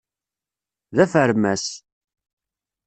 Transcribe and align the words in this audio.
D 0.95 0.97
afermas. 1.03 1.65